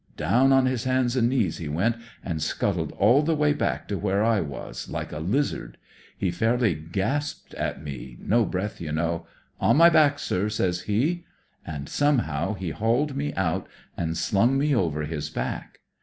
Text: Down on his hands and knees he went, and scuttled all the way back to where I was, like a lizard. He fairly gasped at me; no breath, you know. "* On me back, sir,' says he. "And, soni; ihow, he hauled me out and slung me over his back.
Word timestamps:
Down 0.17 0.51
on 0.51 0.65
his 0.65 0.85
hands 0.85 1.15
and 1.15 1.29
knees 1.29 1.59
he 1.59 1.69
went, 1.69 1.95
and 2.25 2.41
scuttled 2.41 2.91
all 2.93 3.21
the 3.21 3.35
way 3.35 3.53
back 3.53 3.87
to 3.89 3.99
where 3.99 4.23
I 4.23 4.39
was, 4.41 4.89
like 4.89 5.11
a 5.11 5.19
lizard. 5.19 5.77
He 6.17 6.31
fairly 6.31 6.73
gasped 6.73 7.53
at 7.53 7.83
me; 7.83 8.17
no 8.19 8.43
breath, 8.43 8.81
you 8.81 8.91
know. 8.91 9.27
"* 9.49 9.59
On 9.61 9.77
me 9.77 9.91
back, 9.91 10.17
sir,' 10.17 10.49
says 10.49 10.81
he. 10.89 11.25
"And, 11.63 11.85
soni; 11.85 12.25
ihow, 12.25 12.57
he 12.57 12.71
hauled 12.71 13.15
me 13.15 13.31
out 13.35 13.67
and 13.95 14.17
slung 14.17 14.57
me 14.57 14.73
over 14.75 15.03
his 15.03 15.29
back. 15.29 15.81